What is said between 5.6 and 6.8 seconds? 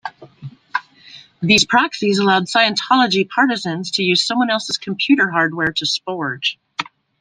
to sporge.